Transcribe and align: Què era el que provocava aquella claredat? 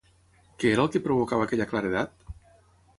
Què 0.63 0.71
era 0.71 0.85
el 0.87 0.89
que 0.97 1.03
provocava 1.09 1.47
aquella 1.49 1.71
claredat? 1.75 2.29